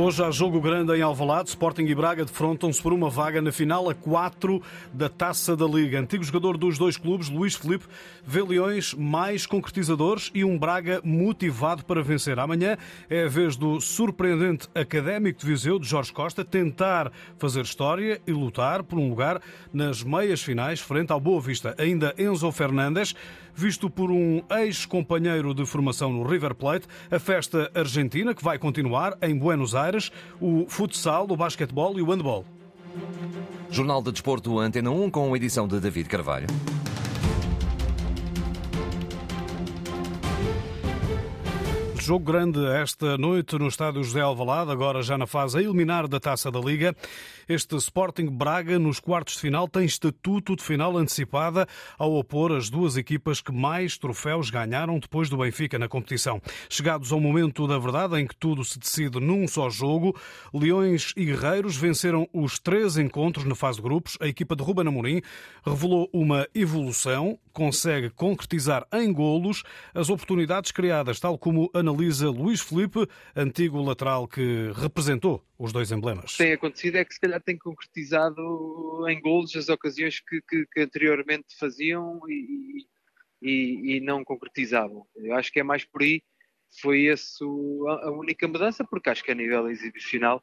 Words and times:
Hoje 0.00 0.22
há 0.22 0.30
jogo 0.30 0.60
grande 0.60 0.94
em 0.94 1.02
Alvalade. 1.02 1.48
Sporting 1.48 1.82
e 1.82 1.92
Braga 1.92 2.24
defrontam-se 2.24 2.80
por 2.80 2.92
uma 2.92 3.10
vaga 3.10 3.42
na 3.42 3.50
final 3.50 3.90
a 3.90 3.94
4 3.96 4.62
da 4.92 5.08
Taça 5.08 5.56
da 5.56 5.66
Liga. 5.66 5.98
Antigo 5.98 6.22
jogador 6.22 6.56
dos 6.56 6.78
dois 6.78 6.96
clubes, 6.96 7.28
Luís 7.28 7.56
Felipe, 7.56 7.84
vê 8.24 8.40
Leões 8.40 8.94
mais 8.94 9.44
concretizadores 9.44 10.30
e 10.32 10.44
um 10.44 10.56
Braga 10.56 11.00
motivado 11.02 11.84
para 11.84 12.00
vencer. 12.00 12.38
Amanhã 12.38 12.78
é 13.10 13.24
a 13.24 13.28
vez 13.28 13.56
do 13.56 13.80
surpreendente 13.80 14.68
académico 14.72 15.40
de 15.40 15.46
Viseu, 15.46 15.80
de 15.80 15.88
Jorge 15.88 16.12
Costa, 16.12 16.44
tentar 16.44 17.10
fazer 17.36 17.62
história 17.62 18.20
e 18.24 18.30
lutar 18.30 18.84
por 18.84 19.00
um 19.00 19.08
lugar 19.08 19.42
nas 19.72 20.04
meias 20.04 20.40
finais 20.40 20.78
frente 20.78 21.10
ao 21.10 21.18
Boa 21.18 21.40
Vista. 21.40 21.74
Ainda 21.76 22.14
Enzo 22.16 22.52
Fernandes, 22.52 23.16
visto 23.58 23.90
por 23.90 24.08
um 24.08 24.40
ex-companheiro 24.48 25.52
de 25.52 25.66
formação 25.66 26.12
no 26.12 26.22
River 26.22 26.54
Plate, 26.54 26.86
a 27.10 27.18
festa 27.18 27.68
argentina 27.74 28.32
que 28.32 28.44
vai 28.44 28.56
continuar 28.56 29.18
em 29.20 29.36
Buenos 29.36 29.74
Aires 29.74 30.12
o 30.40 30.64
futsal, 30.68 31.26
o 31.28 31.36
basquetebol 31.36 31.98
e 31.98 32.02
o 32.02 32.06
handball. 32.06 32.44
Jornal 33.68 34.00
de 34.00 34.12
Desporto 34.12 34.60
Antena 34.60 34.92
1 34.92 35.10
com 35.10 35.34
a 35.34 35.36
edição 35.36 35.66
de 35.66 35.80
David 35.80 36.08
Carvalho. 36.08 36.46
Jogo 41.96 42.24
grande 42.24 42.64
esta 42.64 43.18
noite 43.18 43.58
no 43.58 43.66
estádio 43.66 44.02
José 44.04 44.20
Alvalade, 44.20 44.70
agora 44.70 45.02
já 45.02 45.18
na 45.18 45.26
fase 45.26 45.58
a 45.58 45.60
eliminar 45.60 46.06
da 46.06 46.20
Taça 46.20 46.50
da 46.50 46.60
Liga. 46.60 46.96
Este 47.48 47.76
Sporting 47.76 48.26
Braga, 48.26 48.78
nos 48.78 49.00
quartos 49.00 49.36
de 49.36 49.40
final, 49.40 49.66
tem 49.66 49.86
estatuto 49.86 50.54
de 50.54 50.62
final 50.62 50.98
antecipada 50.98 51.66
ao 51.98 52.12
opor 52.12 52.52
as 52.52 52.68
duas 52.68 52.94
equipas 52.98 53.40
que 53.40 53.50
mais 53.50 53.96
troféus 53.96 54.50
ganharam 54.50 54.98
depois 54.98 55.30
do 55.30 55.38
Benfica 55.38 55.78
na 55.78 55.88
competição. 55.88 56.42
Chegados 56.68 57.10
ao 57.10 57.18
momento 57.18 57.66
da 57.66 57.78
verdade 57.78 58.20
em 58.20 58.26
que 58.26 58.36
tudo 58.36 58.62
se 58.62 58.78
decide 58.78 59.18
num 59.18 59.48
só 59.48 59.70
jogo, 59.70 60.14
Leões 60.52 61.14
e 61.16 61.24
Guerreiros 61.24 61.74
venceram 61.74 62.28
os 62.34 62.58
três 62.58 62.98
encontros 62.98 63.46
na 63.46 63.54
fase 63.54 63.78
de 63.78 63.82
grupos. 63.82 64.18
A 64.20 64.26
equipa 64.26 64.54
de 64.54 64.62
Ruben 64.62 64.86
Amorim 64.86 65.22
revelou 65.64 66.06
uma 66.12 66.46
evolução, 66.54 67.38
consegue 67.50 68.10
concretizar 68.10 68.86
em 68.92 69.10
golos 69.10 69.62
as 69.94 70.10
oportunidades 70.10 70.70
criadas, 70.70 71.18
tal 71.18 71.38
como 71.38 71.70
analisa 71.72 72.28
Luís 72.28 72.60
Felipe, 72.60 73.08
antigo 73.34 73.80
lateral 73.80 74.28
que 74.28 74.70
representou 74.74 75.47
os 75.58 75.72
dois 75.72 75.90
emblemas. 75.90 76.36
Tem 76.36 76.52
acontecido 76.52 76.96
é 76.96 77.04
que 77.04 77.12
se 77.12 77.20
calhar 77.20 77.42
tem 77.42 77.58
concretizado 77.58 78.40
em 79.08 79.20
golos 79.20 79.56
as 79.56 79.68
ocasiões 79.68 80.20
que, 80.20 80.40
que, 80.42 80.64
que 80.66 80.80
anteriormente 80.80 81.56
faziam 81.58 82.20
e, 82.28 82.86
e, 83.42 83.96
e, 83.96 84.00
não 84.00 84.24
concretizavam. 84.24 85.04
Eu 85.16 85.34
acho 85.34 85.50
que 85.52 85.58
é 85.58 85.64
mais 85.64 85.84
por 85.84 86.02
aí, 86.02 86.22
foi 86.80 87.06
essa 87.06 87.44
a 87.44 88.10
única 88.10 88.46
mudança, 88.46 88.84
porque 88.84 89.10
acho 89.10 89.24
que 89.24 89.32
a 89.32 89.34
nível 89.34 89.68
exibicional 89.68 90.42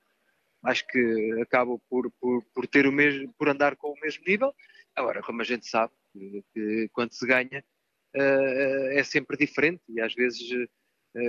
acho 0.64 0.86
que 0.88 1.42
acaba 1.42 1.78
por, 1.90 2.12
por, 2.20 2.44
por 2.54 2.68
ter 2.68 2.88
o 2.88 2.92
mesmo, 2.92 3.34
por 3.38 3.48
andar 3.48 3.76
com 3.76 3.92
o 3.92 4.00
mesmo 4.02 4.24
nível. 4.26 4.54
Agora, 4.96 5.22
como 5.22 5.42
a 5.42 5.46
gente 5.46 5.68
sabe, 5.68 5.94
que 6.54 6.90
quando 6.92 7.14
se 7.14 7.26
ganha 7.26 7.64
uh, 8.16 8.88
é 8.92 9.04
sempre 9.04 9.38
diferente 9.38 9.84
e 9.90 10.02
às 10.02 10.14
vezes 10.14 10.50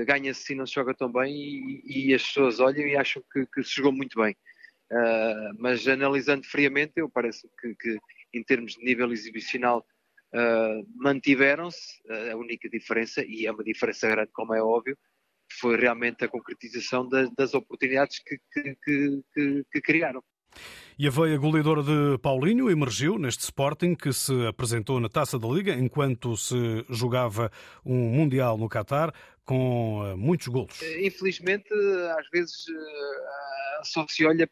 ganha-se 0.07 0.53
e 0.53 0.57
não 0.57 0.67
se 0.67 0.75
joga 0.75 0.95
tão 0.95 1.11
bem 1.11 1.35
e, 1.35 2.11
e, 2.11 2.15
as 2.15 2.23
pessoas 2.23 2.61
olham 2.61 2.87
e 2.87 2.97
acham 2.97 3.23
que, 3.33 3.47
que 3.47 3.63
se 3.63 3.77
jogou 3.77 3.93
muito 3.93 4.21
bem. 4.21 4.37
Uh, 4.91 5.55
mas 5.59 5.87
analisando 5.87 6.45
friamente, 6.47 6.95
eu 6.97 7.09
parece 7.09 7.49
que, 7.61 7.75
que 7.75 7.99
em 8.35 8.43
termos 8.43 8.75
de 8.75 8.85
nível 8.85 9.13
exibicional 9.13 9.85
mantiveram-se. 10.97 12.03
a 12.31 12.37
única 12.37 12.69
diferença, 12.69 13.25
e 13.25 13.47
é 13.47 13.53
uma 13.53 13.65
diferença 13.65 14.07
grande, 14.07 14.31
como 14.33 14.53
é 14.53 14.63
óbvio, 14.63 14.99
foi 15.59 15.79
realmente 15.79 16.25
a 16.25 16.29
concretização 16.29 17.09
das, 17.09 17.31
das 17.35 17.55
oportunidades 17.55 18.19
que, 18.19 18.39
que, 18.85 19.65
que 19.73 19.81
criaram. 19.81 20.23
E 20.99 21.07
a 21.07 21.11
veia 21.11 21.37
goleadora 21.37 21.83
de 21.83 22.17
Paulinho 22.23 22.71
emergiu 22.71 23.19
neste 23.19 23.43
Sporting 23.43 23.95
que 23.95 24.15
se 24.15 24.33
apresentou 24.47 24.99
na 24.99 25.11
Taça 25.11 25.39
da 25.39 25.47
Liga 25.47 25.75
enquanto 25.75 26.35
se 26.39 26.57
jogava 26.89 27.53
um 27.85 28.09
Mundial 28.09 28.57
no 28.57 28.67
Qatar 28.67 29.13
com 29.45 30.03
eh, 30.07 30.17
muitos 30.17 30.49
golos. 30.49 30.81
Infelizmente, 30.83 31.69
às 32.19 32.27
vezes 32.31 32.65
eh, 32.69 33.81
só 33.85 34.07
se 34.09 34.25
olha, 34.27 34.51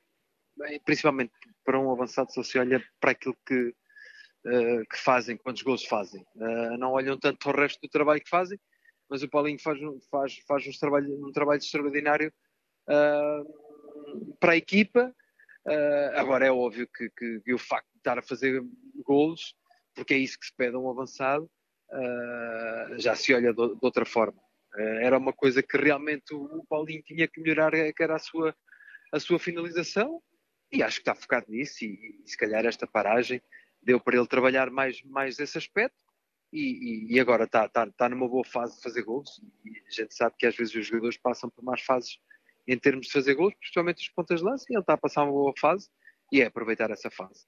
principalmente 0.84 1.33
para 1.65 1.81
um 1.81 1.91
avançado, 1.91 2.31
só 2.31 2.43
se 2.43 2.59
olha 2.59 2.83
para 3.00 3.12
aquilo 3.12 3.37
que, 3.47 3.75
eh, 4.47 4.83
que 4.91 4.99
fazem, 4.99 5.39
quantos 5.39 5.62
golos 5.62 5.87
fazem. 5.87 6.23
Não 6.79 6.93
olham 6.93 7.19
tanto 7.19 7.39
para 7.39 7.56
o 7.56 7.61
resto 7.62 7.81
do 7.81 7.89
trabalho 7.89 8.21
que 8.21 8.29
fazem, 8.29 8.59
mas 9.09 9.23
o 9.23 9.31
Paulinho 9.31 9.59
faz, 9.59 9.79
faz, 10.11 10.39
faz 10.47 10.67
um, 10.67 10.79
trabalho, 10.79 11.27
um 11.27 11.33
trabalho 11.33 11.59
extraordinário 11.59 12.31
para 14.39 14.53
a 14.53 14.56
equipa 14.59 15.11
Uh, 15.67 16.13
agora 16.17 16.47
é 16.47 16.53
óbvio 16.53 16.87
que, 16.87 17.09
que, 17.11 17.41
que, 17.41 17.55
o 17.55 17.59
facto 17.59 17.91
de 17.93 17.99
estar 17.99 18.19
a 18.19 18.23
fazer 18.23 18.63
golos, 19.03 19.57
porque 19.95 20.13
é 20.13 20.19
isso 20.19 20.39
que 20.39 20.47
se 20.47 20.55
pede 20.55 20.77
a 20.77 20.79
um 20.79 20.91
avançado, 20.91 21.51
uh, 21.91 22.99
já 22.99 23.17
se 23.17 23.33
olha 23.33 23.53
de, 23.53 23.61
outra 23.81 24.05
forma. 24.05 24.39
Uh, 24.75 25.01
era 25.01 25.17
uma 25.17 25.33
coisa 25.33 25.63
que 25.63 25.77
realmente 25.79 26.35
o, 26.35 26.43
o 26.59 26.67
Paulinho 26.67 27.03
tinha 27.03 27.27
que 27.27 27.41
melhorar, 27.41 27.73
que 27.73 28.03
era 28.03 28.17
a 28.17 28.19
sua, 28.19 28.55
a 29.11 29.19
sua 29.19 29.39
finalização, 29.39 30.23
e 30.71 30.83
acho 30.83 30.97
que 30.97 31.03
está 31.03 31.15
focado 31.15 31.47
nisso, 31.49 31.85
e, 31.85 32.21
e 32.25 32.29
se 32.29 32.37
calhar 32.37 32.67
esta 32.67 32.87
paragem 32.87 33.41
deu 33.83 33.99
para 33.99 34.17
ele 34.17 34.27
trabalhar 34.27 34.71
mais, 34.71 35.03
mais 35.05 35.39
esse 35.39 35.57
aspecto, 35.57 35.97
e, 36.53 37.09
e, 37.11 37.15
e 37.15 37.21
agora 37.21 37.45
está, 37.45 37.65
está, 37.65 37.85
está 37.85 38.09
numa 38.09 38.29
boa 38.29 38.45
fase 38.45 38.77
de 38.77 38.83
fazer 38.83 39.03
gols, 39.03 39.41
e 39.65 39.79
a 39.79 39.91
gente 39.91 40.15
sabe 40.15 40.37
que 40.39 40.47
às 40.47 40.55
vezes 40.55 40.75
os 40.75 40.87
jogadores 40.87 41.17
passam 41.17 41.49
por 41.49 41.65
mais 41.65 41.81
fases 41.81 42.19
em 42.67 42.79
termos 42.79 43.07
de 43.07 43.13
fazer 43.13 43.35
gols, 43.35 43.55
principalmente 43.55 44.03
os 44.03 44.09
pontas 44.09 44.41
de 44.41 44.47
lança, 44.47 44.65
e 44.69 44.75
ele 44.75 44.81
está 44.81 44.95
a 44.95 44.99
passar 44.99 45.25
uma 45.25 45.33
boa 45.33 45.55
fase 45.59 45.89
e 46.33 46.41
é 46.41 46.47
aproveitar 46.47 46.91
essa 46.91 47.11
fase. 47.11 47.45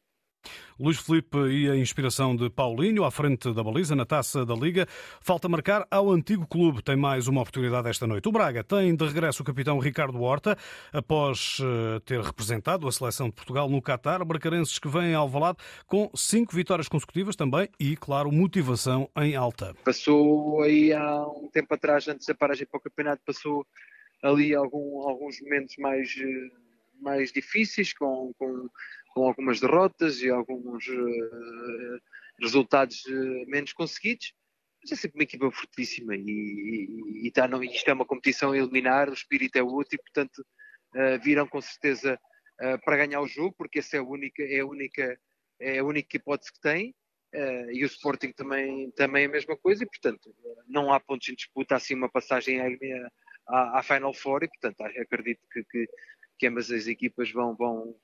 Luís 0.79 0.99
Felipe 0.99 1.39
e 1.49 1.71
a 1.71 1.77
inspiração 1.77 2.37
de 2.37 2.51
Paulinho 2.51 3.05
à 3.05 3.11
frente 3.11 3.53
da 3.53 3.63
baliza 3.63 3.97
na 3.97 4.05
taça 4.05 4.45
da 4.45 4.55
Liga. 4.55 4.87
Falta 5.21 5.49
marcar 5.49 5.87
ao 5.91 6.11
antigo 6.11 6.47
clube. 6.47 6.83
Tem 6.83 6.97
mais 6.97 7.29
uma 7.29 7.41
oportunidade 7.41 7.89
esta 7.89 8.07
noite. 8.07 8.29
O 8.29 8.33
Braga 8.33 8.63
tem 8.63 8.95
de 8.95 9.05
regresso 9.05 9.43
o 9.43 9.45
capitão 9.45 9.79
Ricardo 9.79 10.21
Horta, 10.21 10.57
após 10.93 11.59
eh, 11.61 12.01
ter 12.05 12.21
representado 12.21 12.87
a 12.87 12.93
seleção 12.93 13.29
de 13.29 13.35
Portugal 13.35 13.69
no 13.69 13.81
Qatar. 13.81 14.25
Bracarenses 14.25 14.79
que 14.79 14.89
vêm 14.89 15.15
ao 15.15 15.29
Valado 15.29 15.59
com 15.87 16.11
cinco 16.15 16.55
vitórias 16.55 16.89
consecutivas 16.89 17.37
também 17.37 17.69
e, 17.81 17.97
claro, 17.97 18.31
motivação 18.31 19.09
em 19.17 19.35
alta. 19.35 19.75
Passou 19.85 20.63
aí 20.63 20.93
há 20.93 21.23
um 21.23 21.49
tempo 21.53 21.73
atrás, 21.75 22.07
antes 22.07 22.27
da 22.27 22.35
paragem 22.35 22.67
para 22.67 22.79
o 22.79 22.83
campeonato, 22.83 23.23
passou 23.25 23.67
ali 24.23 24.55
algum, 24.55 25.09
alguns 25.09 25.41
momentos 25.41 25.77
mais, 25.79 26.15
eh, 26.19 26.51
mais 27.01 27.33
difíceis, 27.33 27.93
com, 27.93 28.33
com, 28.39 28.69
com 29.15 29.29
algumas 29.29 29.61
derrotas 29.61 30.21
e 30.23 30.31
alguns 30.31 30.87
uh, 30.89 32.01
resultados 32.41 33.05
uh, 33.07 33.47
menos 33.47 33.73
conseguidos. 33.73 34.35
Mas 34.83 34.93
é 34.93 34.97
sempre 34.97 35.19
uma 35.19 35.25
equipa 35.25 35.51
fortíssima 35.51 36.15
e, 36.15 36.21
e, 36.21 37.27
e 37.27 37.31
tá, 37.31 37.49
não, 37.49 37.63
isto 37.63 37.89
é 37.89 37.93
uma 37.93 38.05
competição 38.05 38.53
a 38.53 38.59
eliminar, 38.59 39.09
o 39.11 39.15
espírito 39.15 39.57
é 39.57 39.63
outro 39.63 39.95
e, 39.95 39.99
portanto, 39.99 40.45
uh, 40.95 41.23
virão 41.23 41.47
com 41.47 41.61
certeza 41.61 42.19
para 42.87 42.97
ganhar 42.97 43.21
o 43.21 43.29
jogo, 43.29 43.55
porque 43.59 43.81
essa 43.81 43.99
é 43.99 44.01
a 44.01 44.03
única, 44.03 44.43
é 44.43 44.61
a 44.61 44.67
única, 44.67 45.21
é 45.61 45.79
a 45.79 45.85
única 45.85 46.17
hipótese 46.17 46.51
que 46.51 46.59
tem. 46.59 46.95
Uh, 47.35 47.71
e 47.71 47.83
o 47.83 47.87
Sporting 47.87 48.33
também, 48.33 48.91
também 48.93 49.25
é 49.25 49.27
a 49.27 49.31
mesma 49.31 49.57
coisa, 49.59 49.83
e 49.83 49.87
portanto 49.87 50.35
não 50.67 50.91
há 50.91 50.99
pontos 50.99 51.29
em 51.29 51.35
disputa, 51.35 51.77
assim 51.77 51.95
uma 51.95 52.09
passagem 52.09 52.61
à, 52.61 52.67
à, 53.47 53.79
à 53.79 53.83
Final 53.83 54.15
Four 54.15 54.45
e, 54.45 54.49
portanto, 54.49 54.81
acredito 54.83 55.47
que, 55.53 55.65
que, 55.65 55.89
que 56.39 56.47
ambas 56.47 56.71
as 56.71 56.87
equipas 56.87 57.31
vão, 57.31 57.55
vão, 57.55 57.95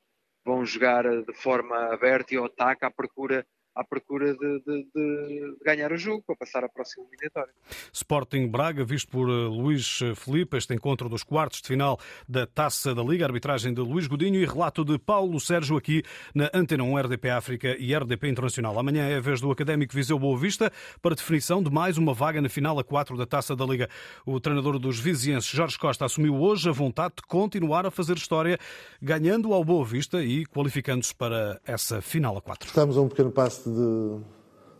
vão 0.45 0.65
jogar 0.65 1.05
de 1.05 1.35
forma 1.35 1.93
aberta 1.93 2.35
e 2.35 2.37
ao 2.37 2.47
ataque 2.47 2.85
à 2.85 2.91
procura 2.91 3.47
à 3.75 3.85
procura 3.85 4.35
de, 4.35 4.61
de, 4.61 4.87
de, 4.95 5.57
ganhar 5.65 5.93
o 5.93 5.97
jogo 5.97 6.23
para 6.27 6.37
passar 6.37 6.65
à 6.65 6.69
próxima 6.69 7.05
eliminatória. 7.07 7.53
Sporting 7.93 8.47
Braga, 8.49 8.85
visto 8.85 9.09
por 9.09 9.29
eh, 9.29 9.33
Luís 9.33 10.01
Felipe, 10.17 10.57
este 10.57 10.75
encontro 10.75 11.09
dos 11.09 11.23
quartos 11.23 11.63
de 11.63 11.69
final 11.69 11.99
da 12.29 12.47
Taça 12.47 12.95
da 12.95 13.03
Liga, 13.03 13.25
arbitragem 13.25 13.73
de 13.73 13.81
Luís 13.81 14.07
Godinho 14.07 14.41
e 14.41 14.45
relato 14.45 14.85
de 14.85 14.99
Paulo 14.99 15.41
Sérgio 15.41 15.77
aqui 15.77 16.03
na 16.35 16.51
Antena 16.53 16.85
1 16.85 16.99
RDP 16.99 17.31
África 17.31 17.77
e 17.79 17.95
RDP 17.95 18.29
Internacional. 18.29 18.79
Amanhã 18.79 19.09
é 19.09 19.17
a 19.17 19.21
vez 19.21 19.41
do 19.41 19.51
Académico 19.51 19.95
Viseu 19.95 20.19
Boa 20.19 20.39
Vista 20.39 20.71
para 21.01 21.15
definição 21.15 21.63
de 21.63 21.71
mais 21.71 21.97
uma 21.97 22.13
vaga 22.13 22.43
na 22.43 22.49
final 22.49 22.79
a 22.79 22.85
4 22.85 23.17
da 23.17 23.27
Taça 23.27 23.57
da 23.57 23.65
Liga. 23.65 23.89
O 24.27 24.39
treinador 24.39 24.79
dos 24.79 24.99
vizienses, 24.99 25.51
Jorge 25.51 25.79
Costa, 25.79 26.05
assumiu 26.05 26.35
hoje 26.35 26.69
a 26.69 26.73
vontade 26.73 27.15
de 27.17 27.23
continuar 27.23 27.87
a 27.87 27.91
fazer 27.91 28.17
história, 28.17 28.59
ganhando 29.01 29.53
ao 29.55 29.65
Boa 29.65 29.85
Vista 29.85 30.23
e 30.23 30.45
qualificando-se 30.47 31.15
para 31.15 31.61
essa 31.65 32.03
final 32.03 32.37
a 32.37 32.43
4. 32.43 32.69
Estamos 32.69 32.97
a 32.97 33.01
um 33.01 33.09
pequeno 33.09 33.31
passo 33.31 33.62
de, 33.71 34.21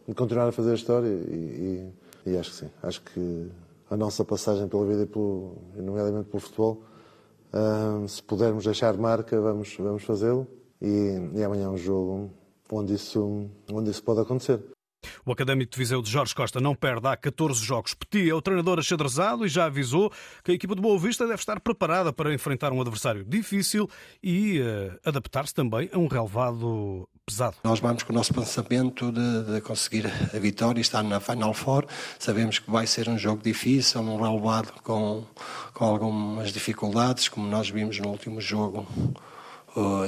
de 0.09 0.15
continuar 0.15 0.49
a 0.49 0.53
fazer 0.53 0.73
a 0.73 0.75
história 0.75 1.09
e, 1.09 1.93
e, 2.27 2.31
e, 2.31 2.37
acho 2.37 2.51
que 2.51 2.57
sim. 2.57 2.71
Acho 2.83 3.03
que 3.03 3.49
a 3.91 3.97
nossa 3.97 4.25
passagem 4.25 4.69
pela 4.69 4.87
vida 4.87 5.03
e, 5.03 5.07
pelo, 5.07 5.57
nomeadamente 5.77 6.29
pelo 6.29 6.41
futebol, 6.41 6.83
se 8.09 8.23
pudermos 8.23 8.65
deixar 8.65 8.97
marca, 8.97 9.41
vamos, 9.41 9.77
vamos 9.77 10.03
fazê-lo. 10.05 10.47
E, 10.81 11.19
e 11.35 11.45
amanhã 11.45 11.67
é 11.67 11.69
um 11.69 11.77
jogo 11.77 12.31
onde 12.71 12.95
isso, 12.95 13.49
onde 13.71 13.91
isso 13.91 14.03
pode 14.03 14.21
acontecer. 14.21 14.61
O 15.25 15.33
Académico 15.33 15.73
de 15.73 15.79
Viseu 15.79 16.01
de 16.03 16.11
Jorge 16.11 16.35
Costa 16.35 16.61
não 16.61 16.75
perde 16.75 17.07
há 17.07 17.17
14 17.17 17.63
jogos. 17.65 17.95
Petit 17.95 18.31
é 18.31 18.35
o 18.35 18.43
treinador 18.43 18.79
achadrezado 18.79 19.45
e 19.45 19.49
já 19.49 19.67
avisou 19.67 20.13
que 20.43 20.53
a 20.53 20.55
equipa 20.55 20.75
de 20.75 20.81
Boa 20.81 20.99
Vista 20.99 21.25
deve 21.27 21.41
estar 21.41 21.61
preparada 21.61 22.13
para 22.13 22.33
enfrentar 22.33 22.73
um 22.73 22.81
adversário 22.81 23.25
difícil 23.25 23.89
e 24.23 24.61
uh, 24.61 24.99
adaptar-se 25.05 25.55
também 25.55 25.89
a 25.93 25.99
um 25.99 26.07
relevado 26.07 27.09
pesado. 27.27 27.57
Nós 27.63 27.81
vamos 27.81 28.03
com 28.03 28.13
o 28.13 28.17
nosso 28.17 28.35
pensamento 28.35 29.13
de, 29.13 29.55
de, 29.55 29.61
conseguir 29.61 30.07
a 30.07 30.39
vitória 30.39 30.81
e 30.81 30.83
estar 30.83 31.03
na 31.03 31.21
Final 31.21 31.55
Four. 31.55 31.87
Sabemos 32.19 32.59
que 32.59 32.71
vai 32.71 32.87
ser 32.87 33.09
um 33.09 33.17
jogo 33.17 33.43
difícil, 33.43 34.01
um 34.01 34.21
relevado 34.21 34.73
com, 34.83 35.25
com 35.73 35.85
algumas 35.85 36.53
dificuldades, 36.53 37.29
como 37.29 37.47
nós 37.47 37.71
vimos 37.71 37.99
no 37.99 38.09
último 38.09 38.41
jogo 38.41 38.87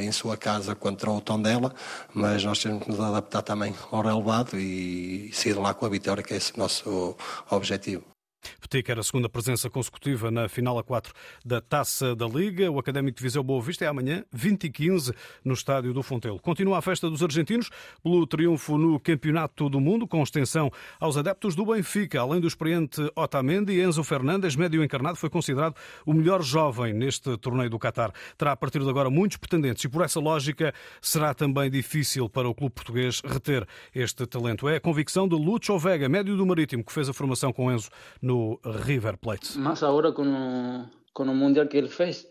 em 0.00 0.12
sua 0.12 0.36
casa 0.36 0.74
contra 0.74 1.10
o 1.10 1.20
Tondela, 1.22 1.74
mas 2.12 2.44
nós 2.44 2.58
temos 2.58 2.84
que 2.84 2.90
nos 2.90 3.00
adaptar 3.00 3.40
também 3.40 3.74
ao 3.90 4.02
relevado 4.02 4.58
e 4.58 5.30
sair 5.32 5.54
lá 5.54 5.72
com 5.72 5.86
a 5.86 5.88
vitória, 5.88 6.22
que 6.22 6.34
é 6.34 6.36
esse 6.36 6.52
o 6.54 6.58
nosso 6.58 7.16
objetivo. 7.50 8.13
Petit 8.60 8.82
quer 8.82 8.98
a 8.98 9.02
segunda 9.02 9.28
presença 9.28 9.70
consecutiva 9.70 10.30
na 10.30 10.48
final 10.48 10.78
a 10.78 10.84
4 10.84 11.12
da 11.44 11.60
Taça 11.60 12.14
da 12.14 12.26
Liga. 12.26 12.70
O 12.70 12.78
Académico 12.78 13.18
de 13.18 13.22
Viseu 13.22 13.42
Boa 13.42 13.62
Vista 13.62 13.84
é 13.84 13.88
amanhã, 13.88 14.24
20 14.32 14.64
e 14.64 14.70
15, 14.70 15.12
no 15.44 15.54
estádio 15.54 15.92
do 15.92 16.02
Fontelo. 16.02 16.38
Continua 16.40 16.78
a 16.78 16.82
festa 16.82 17.08
dos 17.08 17.22
argentinos 17.22 17.70
pelo 18.02 18.26
triunfo 18.26 18.76
no 18.78 18.98
Campeonato 18.98 19.68
do 19.68 19.80
Mundo, 19.80 20.06
com 20.06 20.22
extensão 20.22 20.70
aos 20.98 21.16
adeptos 21.16 21.54
do 21.54 21.66
Benfica. 21.66 22.20
Além 22.20 22.40
do 22.40 22.46
experiente 22.46 23.00
Otamendi, 23.14 23.80
Enzo 23.80 24.02
Fernandes, 24.02 24.56
médio 24.56 24.82
encarnado, 24.82 25.16
foi 25.16 25.30
considerado 25.30 25.74
o 26.04 26.12
melhor 26.12 26.42
jovem 26.42 26.92
neste 26.92 27.36
torneio 27.38 27.70
do 27.70 27.78
Qatar. 27.78 28.12
Terá 28.36 28.52
a 28.52 28.56
partir 28.56 28.80
de 28.80 28.88
agora 28.88 29.10
muitos 29.10 29.36
pretendentes 29.36 29.84
e, 29.84 29.88
por 29.88 30.02
essa 30.02 30.20
lógica, 30.20 30.72
será 31.00 31.34
também 31.34 31.70
difícil 31.70 32.28
para 32.28 32.48
o 32.48 32.54
clube 32.54 32.74
português 32.74 33.20
reter 33.24 33.66
este 33.94 34.26
talento. 34.26 34.68
É 34.68 34.76
a 34.76 34.80
convicção 34.80 35.28
de 35.28 35.34
Lucho 35.34 35.78
Vega, 35.78 36.08
médio 36.08 36.36
do 36.36 36.46
Marítimo, 36.46 36.84
que 36.84 36.92
fez 36.92 37.08
a 37.08 37.12
formação 37.12 37.52
com 37.52 37.72
Enzo 37.72 37.88
no 38.20 38.33
no 38.34 38.60
River 38.64 39.16
Plate. 39.18 39.56
Mas 39.56 39.82
agora 39.82 40.12
com 40.12 40.26
o, 40.26 40.86
com 41.12 41.24
o 41.24 41.34
Mundial 41.34 41.68
que 41.68 41.76
ele 41.76 41.88
fez, 41.88 42.26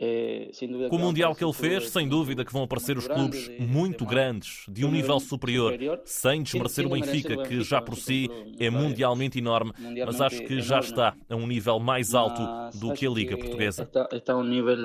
é, 0.00 0.50
com 0.88 0.96
o 0.96 0.98
Mundial 0.98 1.34
que 1.34 1.44
ele 1.44 1.52
fez, 1.52 1.90
sem 1.90 2.08
dúvida 2.08 2.44
que 2.44 2.52
vão 2.52 2.62
aparecer 2.62 2.96
os 2.96 3.08
clubes 3.08 3.48
muito 3.58 4.04
grandes, 4.04 4.64
de 4.68 4.84
um 4.84 4.90
nível 4.90 5.18
superior, 5.18 5.76
sem 6.04 6.42
desmerecer 6.42 6.86
o 6.86 6.90
Benfica, 6.90 7.36
que 7.44 7.62
já 7.62 7.80
por 7.80 7.96
si 7.96 8.28
é 8.58 8.70
mundialmente 8.70 9.38
enorme, 9.38 9.72
mas 10.04 10.20
acho 10.20 10.42
que 10.44 10.60
já 10.60 10.80
está 10.80 11.16
a 11.28 11.36
um 11.36 11.46
nível 11.46 11.78
mais 11.80 12.14
alto 12.14 12.42
do 12.78 12.92
que 12.92 13.06
a 13.06 13.10
Liga 13.10 13.36
Portuguesa. 13.36 13.82
Está, 13.84 14.08
está 14.12 14.32
a 14.34 14.36
um 14.36 14.44
nível 14.44 14.76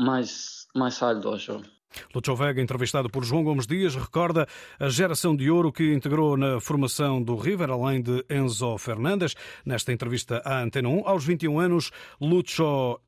mais, 0.00 0.66
mais 0.74 1.00
alto, 1.02 1.28
acho. 1.30 1.62
Lucho 2.14 2.34
Vega, 2.36 2.60
entrevistado 2.60 3.08
por 3.08 3.24
João 3.24 3.44
Gomes 3.44 3.66
Dias, 3.66 3.94
recorda 3.94 4.46
a 4.78 4.88
geração 4.88 5.34
de 5.34 5.50
ouro 5.50 5.72
que 5.72 5.92
integrou 5.92 6.36
na 6.36 6.60
formação 6.60 7.22
do 7.22 7.36
River, 7.36 7.70
além 7.70 8.02
de 8.02 8.24
Enzo 8.30 8.76
Fernandes. 8.78 9.34
Nesta 9.64 9.92
entrevista 9.92 10.42
à 10.44 10.62
Antena 10.62 10.88
1, 10.88 11.08
aos 11.08 11.24
21 11.24 11.58
anos, 11.58 11.90
Lucho 12.20 13.00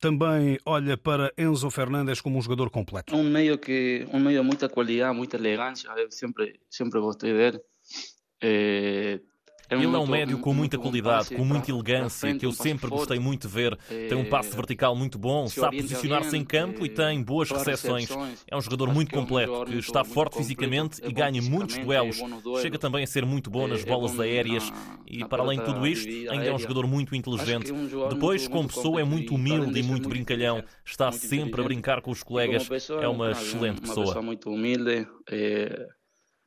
também 0.00 0.58
olha 0.66 0.96
para 0.96 1.32
Enzo 1.38 1.70
Fernandes 1.70 2.20
como 2.20 2.38
um 2.38 2.42
jogador 2.42 2.70
completo. 2.70 3.16
Um 3.16 3.24
meio 3.24 3.58
que 3.58 4.06
um 4.12 4.20
meio 4.20 4.44
muita 4.44 4.68
qualidade, 4.68 5.16
muita 5.16 5.36
elegância. 5.36 5.88
Eu 5.96 6.10
sempre 6.10 6.60
sempre 6.68 7.00
gostei 7.00 7.32
dele. 7.32 7.60
É 8.42 9.20
Ele 9.74 9.94
é 9.94 9.98
um 9.98 10.06
médio 10.06 10.38
com 10.38 10.52
muita 10.54 10.78
qualidade, 10.78 11.34
com 11.34 11.44
muita 11.44 11.70
elegância, 11.70 12.34
que 12.34 12.46
eu 12.46 12.52
sempre 12.52 12.88
gostei 12.88 13.18
muito 13.18 13.46
de 13.48 13.54
ver. 13.54 13.76
Tem 13.88 14.14
um 14.14 14.24
passe 14.24 14.54
vertical 14.54 14.94
muito 14.94 15.18
bom, 15.18 15.46
sabe 15.48 15.82
posicionar-se 15.82 16.36
em 16.36 16.44
campo 16.44 16.84
e 16.84 16.88
tem 16.88 17.22
boas 17.22 17.50
recepções. 17.50 18.08
É 18.50 18.56
um 18.56 18.60
jogador 18.60 18.92
muito 18.92 19.12
completo, 19.12 19.64
que 19.66 19.76
está 19.76 20.04
forte 20.04 20.36
fisicamente 20.38 21.00
e 21.04 21.12
ganha 21.12 21.40
muitos 21.42 21.76
duelos. 21.78 22.20
Chega 22.60 22.78
também 22.78 23.04
a 23.04 23.06
ser 23.06 23.24
muito 23.26 23.50
bom 23.50 23.66
nas 23.66 23.84
bolas 23.84 24.18
aéreas 24.18 24.72
e, 25.06 25.24
para 25.24 25.42
além 25.42 25.58
de 25.58 25.64
tudo 25.64 25.86
isto, 25.86 26.08
ainda 26.30 26.44
é 26.46 26.52
um 26.52 26.58
jogador 26.58 26.86
muito 26.86 27.14
inteligente. 27.14 27.72
Depois, 28.08 28.48
como 28.48 28.68
pessoa, 28.68 29.00
é 29.00 29.04
muito 29.04 29.34
humilde 29.34 29.78
e 29.78 29.82
muito 29.82 30.08
brincalhão. 30.08 30.62
Está 30.84 31.10
sempre 31.12 31.60
a 31.60 31.64
brincar 31.64 32.00
com 32.00 32.10
os 32.10 32.22
colegas. 32.22 32.68
É 33.00 33.08
uma 33.08 33.30
excelente 33.30 33.80
pessoa. 33.80 34.14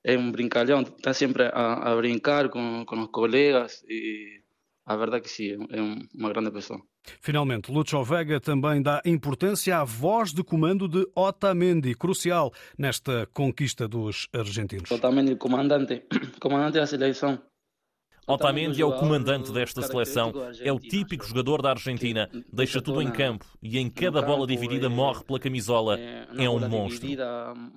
Eh, 0.07 0.13
é 0.13 0.17
um 0.17 0.31
brincalhão, 0.31 0.81
está 0.81 1.13
sempre 1.13 1.43
a, 1.43 1.91
a 1.91 1.95
brincar 1.95 2.49
com, 2.49 2.85
com 2.85 3.01
os 3.01 3.09
colegas 3.11 3.83
e 3.87 4.41
a 4.85 4.95
verdade 4.95 5.17
é 5.17 5.21
que 5.21 5.29
sim, 5.29 5.67
é 5.69 5.81
uma 6.17 6.29
grande 6.29 6.49
pessoa. 6.49 6.79
Finalmente, 7.21 7.71
Lucho 7.71 8.01
Vega 8.03 8.39
também 8.39 8.81
dá 8.81 9.01
importância 9.05 9.77
à 9.77 9.83
voz 9.83 10.33
de 10.33 10.43
comando 10.43 10.87
de 10.87 11.05
Otamendi, 11.13 11.93
crucial 11.93 12.53
nesta 12.77 13.27
conquista 13.33 13.87
dos 13.87 14.27
argentinos. 14.33 14.89
Otamendi, 14.89 15.35
comandante, 15.35 16.03
comandante 16.39 16.77
da 16.77 16.85
seleção. 16.85 17.41
Otamendi 18.25 18.81
é 18.81 18.85
o 18.85 18.97
comandante 18.97 19.53
desta 19.53 19.81
seleção, 19.81 20.33
é 20.59 20.71
o 20.71 20.79
típico 20.79 21.25
jogador 21.25 21.61
da 21.61 21.69
Argentina, 21.69 22.29
deixa 22.51 22.81
tudo 22.81 23.01
em 23.01 23.09
campo 23.09 23.45
e 23.61 23.77
em 23.77 23.89
cada 23.89 24.21
bola 24.21 24.45
dividida 24.45 24.89
morre 24.89 25.23
pela 25.23 25.39
camisola. 25.39 25.97
É 25.97 26.49
um 26.49 26.59
monstro. 26.67 27.07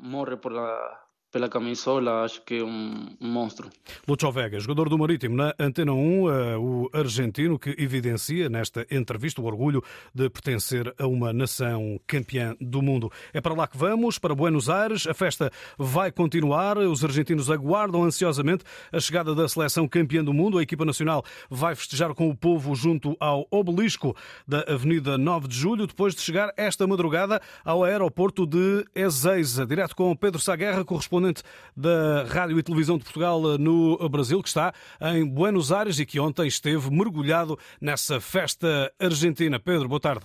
Morre 0.02 0.36
pela 0.36 1.09
pela 1.30 1.48
camisola, 1.48 2.24
acho 2.24 2.42
que 2.42 2.56
é 2.56 2.64
um, 2.64 3.06
monstro. 3.20 3.70
Lucho 4.06 4.30
Vega, 4.32 4.58
jogador 4.58 4.88
do 4.88 4.98
Marítimo 4.98 5.36
na 5.36 5.54
Antena 5.58 5.92
1, 5.92 6.30
eh, 6.30 6.56
o 6.56 6.90
argentino 6.92 7.58
que 7.58 7.70
evidencia 7.78 8.48
nesta 8.48 8.84
entrevista 8.90 9.40
o 9.40 9.44
orgulho 9.44 9.82
de 10.12 10.28
pertencer 10.28 10.92
a 10.98 11.06
uma 11.06 11.32
nação 11.32 12.00
campeã 12.06 12.56
do 12.60 12.82
mundo. 12.82 13.10
É 13.32 13.40
para 13.40 13.54
lá 13.54 13.68
que 13.68 13.76
vamos, 13.76 14.18
para 14.18 14.34
Buenos 14.34 14.68
Aires. 14.68 15.06
A 15.06 15.14
festa 15.14 15.52
vai 15.78 16.10
continuar. 16.10 16.78
Os 16.78 17.04
argentinos 17.04 17.48
aguardam 17.48 18.02
ansiosamente 18.02 18.64
a 18.90 18.98
chegada 18.98 19.32
da 19.34 19.48
seleção 19.48 19.86
campeã 19.86 20.24
do 20.24 20.34
mundo. 20.34 20.58
A 20.58 20.62
equipa 20.62 20.84
nacional 20.84 21.24
vai 21.48 21.76
festejar 21.76 22.12
com 22.12 22.28
o 22.28 22.36
povo 22.36 22.74
junto 22.74 23.16
ao 23.20 23.46
obelisco 23.50 24.16
da 24.46 24.64
Avenida 24.66 25.16
9 25.16 25.46
de 25.46 25.56
Julho, 25.56 25.86
depois 25.86 26.14
de 26.14 26.22
chegar 26.22 26.52
esta 26.56 26.86
madrugada 26.86 27.40
ao 27.64 27.84
aeroporto 27.84 28.44
de 28.46 28.84
Ezeiza, 28.94 29.64
direto 29.64 29.94
com 29.94 30.14
Pedro 30.16 30.40
Saguerra, 30.40 30.84
correspondente 30.84 31.19
correspondente 31.20 31.42
da 31.76 32.24
Rádio 32.24 32.58
e 32.58 32.62
Televisão 32.62 32.96
de 32.96 33.04
Portugal 33.04 33.54
eh, 33.54 33.58
no 33.58 34.08
Brasil, 34.08 34.42
que 34.42 34.48
está 34.48 34.72
em 35.00 35.26
Buenos 35.26 35.70
Aires 35.70 35.98
e 35.98 36.06
que 36.06 36.18
ontem 36.18 36.46
esteve 36.46 36.90
mergulhado 36.90 37.58
nessa 37.80 38.20
festa 38.20 38.92
argentina. 38.98 39.60
Pedro, 39.60 39.88
boa 39.88 40.00
tarde. 40.00 40.24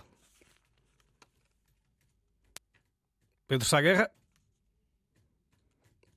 Pedro 3.48 3.68
Saguerra. 3.68 4.10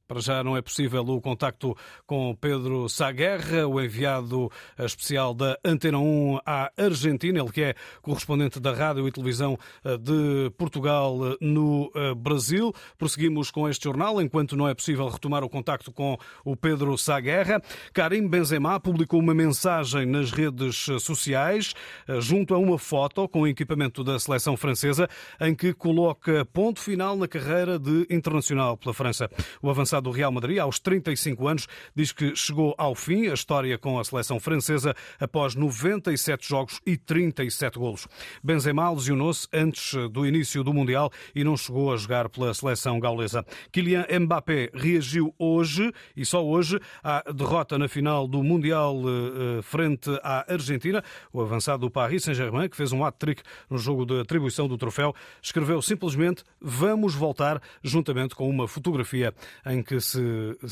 Para 0.09 0.21
já 0.21 0.43
não 0.43 0.57
é 0.57 0.63
possível 0.63 1.07
o 1.07 1.21
contacto 1.21 1.77
com 2.07 2.35
Pedro 2.35 2.89
Saguerra, 2.89 3.69
o 3.69 3.79
enviado 3.79 4.51
especial 4.79 5.35
da 5.35 5.59
Antena 5.63 5.99
1 5.99 6.39
à 6.47 6.73
Argentina, 6.79 7.39
ele 7.39 7.53
que 7.53 7.61
é 7.61 7.75
correspondente 8.01 8.59
da 8.59 8.73
Rádio 8.73 9.07
e 9.07 9.13
Televisão 9.13 9.59
eh, 9.85 9.99
de 9.99 10.51
Portugal 10.57 11.15
eh, 11.27 11.37
no 11.43 11.93
eh, 11.95 12.15
Brasil. 12.15 12.73
Prosseguimos 12.97 13.51
com 13.51 13.69
este 13.69 13.85
jornal, 13.85 14.19
enquanto 14.23 14.57
não 14.57 14.67
é 14.67 14.73
possível 14.73 15.07
retomar 15.09 15.45
o 15.45 15.49
contacto 15.51 15.93
com 15.93 16.17
o 16.43 16.57
Pedro 16.57 16.97
Saguerra. 16.97 17.61
Karim 17.93 18.27
Benzema 18.27 18.81
publicou 18.81 19.21
uma 19.21 19.35
mensagem 19.35 20.07
nas 20.07 20.31
redes 20.31 20.87
sociais, 21.01 21.75
junto 22.19 22.55
a 22.55 22.59
uma 22.59 22.79
foto 22.79 23.29
com 23.29 23.43
o 23.43 23.47
equipamento 23.47 24.03
da 24.03 24.19
seleção 24.19 24.57
francesa, 24.57 25.07
em 25.39 25.55
que 25.55 25.75
coloca 25.75 26.47
ponto 26.47 26.81
final 26.81 27.15
na 27.15 27.29
carreira 27.29 27.79
de 27.79 28.07
internacional 28.09 28.75
pela 28.75 28.95
França. 28.95 29.29
O 29.61 29.69
avançado 29.69 29.98
do 30.01 30.11
Real 30.11 30.33
Madrid, 30.33 30.59
aos 30.59 30.79
35 30.79 31.49
anos, 31.49 31.67
diz 31.95 32.13
que 32.13 32.35
chegou 32.35 32.75
ao 32.79 32.95
fim 32.95 33.29
a 33.29 33.35
história 33.35 33.77
com 33.79 33.99
a 33.99 34.05
seleção 34.05 34.41
francesa 34.41 34.95
após 35.21 35.55
97 35.55 36.49
jogos 36.49 36.81
e 36.87 36.97
37 36.97 37.79
golos. 37.79 38.07
Benzema 38.43 38.91
lesionou-se 38.91 39.47
antes 39.53 39.95
do 40.11 40.27
início 40.27 40.63
do 40.63 40.73
Mundial 40.73 41.11
e 41.35 41.45
não 41.45 41.57
chegou 41.57 41.93
a 41.93 41.97
jogar 41.97 42.29
pela 42.29 42.53
seleção 42.55 43.01
gaulesa. 43.01 43.45
Kylian 43.73 44.07
Mbappé 44.21 44.71
reagiu 44.75 45.35
hoje 45.39 45.93
e 46.17 46.25
só 46.25 46.45
hoje 46.45 46.79
à 47.03 47.25
derrota 47.33 47.79
na 47.79 47.89
final 47.89 48.27
do 48.27 48.43
Mundial 48.43 48.97
eh, 49.07 49.63
frente 49.63 50.11
à 50.23 50.53
Argentina. 50.53 51.03
O 51.33 51.41
avançado 51.41 51.81
do 51.81 51.91
Paris 51.91 52.25
Saint-Germain, 52.25 52.69
que 52.69 52.77
fez 52.77 52.93
um 52.93 53.05
hat-trick 53.05 53.43
no 53.71 53.79
jogo 53.79 54.05
de 54.05 54.21
atribuição 54.21 54.69
do 54.69 54.77
troféu, 54.77 55.15
escreveu 55.43 55.81
simplesmente 55.83 56.45
vamos 56.61 57.15
voltar 57.15 57.61
juntamente 57.83 58.35
com 58.35 58.49
uma 58.49 58.69
fotografia 58.69 59.35
em 59.67 59.83
que, 59.83 59.88
se, 60.01 60.21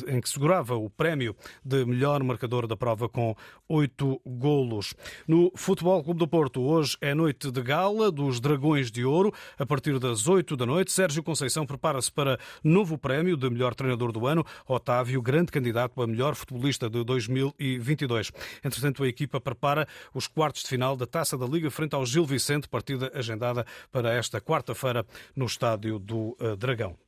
em 0.07 0.21
que 0.21 0.29
segurava 0.29 0.77
o 0.77 0.89
prémio 0.89 1.35
de 1.65 1.85
melhor 1.85 2.23
marcador 2.23 2.67
da 2.67 2.77
prova 2.77 3.09
com 3.09 3.35
oito 3.69 4.21
golos. 4.25 4.95
No 5.27 5.53
Futebol 5.55 6.03
Clube 6.03 6.19
do 6.19 6.29
Porto, 6.29 6.63
hoje 6.63 6.97
é 7.01 7.15
noite 7.15 7.51
de 7.51 7.63
gala 7.63 8.11
dos 8.11 8.41
Dragões 8.41 8.91
de 8.91 9.05
Ouro. 9.05 9.33
A 9.59 9.67
partir 9.67 9.99
das 9.99 10.29
oito 10.29 10.57
da 10.57 10.67
noite, 10.67 10.93
Sérgio 10.93 11.23
Conceição 11.23 11.67
prepara-se 11.67 12.13
para 12.13 12.39
novo 12.63 12.97
prémio 12.97 13.37
de 13.37 13.49
melhor 13.51 13.75
treinador 13.75 14.13
do 14.13 14.27
ano. 14.27 14.45
Otávio, 14.67 15.21
grande 15.21 15.51
candidato 15.51 16.01
a 16.03 16.07
melhor 16.07 16.35
futebolista 16.35 16.89
de 16.89 17.03
2022. 17.05 18.33
Entretanto, 18.65 19.03
a 19.03 19.09
equipa 19.09 19.41
prepara 19.41 19.87
os 20.15 20.27
quartos 20.27 20.63
de 20.63 20.69
final 20.69 20.97
da 20.97 21.07
Taça 21.07 21.37
da 21.37 21.47
Liga 21.47 21.71
frente 21.71 21.95
ao 21.95 22.07
Gil 22.07 22.25
Vicente, 22.25 22.69
partida 22.69 23.11
agendada 23.15 23.67
para 23.91 24.13
esta 24.13 24.41
quarta-feira 24.41 25.05
no 25.35 25.47
estádio 25.47 25.99
do 25.99 26.37
eh, 26.41 26.57
Dragão. 26.57 27.06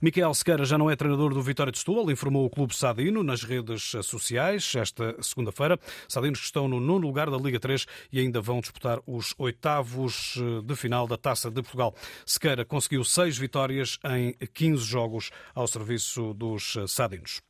Miquel 0.00 0.32
Sequeira 0.34 0.64
já 0.64 0.78
não 0.78 0.90
é 0.90 0.96
treinador 0.96 1.34
do 1.34 1.42
Vitória 1.42 1.70
de 1.70 1.78
Setúbal, 1.78 2.10
informou 2.10 2.44
o 2.44 2.50
Clube 2.50 2.74
Sadino 2.74 3.22
nas 3.22 3.42
redes 3.42 3.92
sociais 4.04 4.72
esta 4.74 5.16
segunda-feira. 5.22 5.78
Sadinos 6.08 6.40
que 6.40 6.46
estão 6.46 6.68
no 6.68 6.80
nono 6.80 7.06
lugar 7.06 7.30
da 7.30 7.36
Liga 7.36 7.60
3 7.60 7.86
e 8.12 8.20
ainda 8.20 8.40
vão 8.40 8.60
disputar 8.60 8.98
os 9.06 9.34
oitavos 9.38 10.36
eh, 10.38 10.62
de 10.64 10.76
final 10.76 11.06
da 11.06 11.16
Taça 11.16 11.50
de 11.50 11.62
Portugal. 11.62 11.94
Sequeira 12.24 12.64
conseguiu 12.64 13.04
seis 13.04 13.36
vitórias 13.36 13.98
em 14.04 14.34
15 14.52 14.84
jogos 14.84 15.30
ao 15.54 15.66
serviço 15.66 16.34
dos 16.34 16.76
Sadinos. 16.88 17.40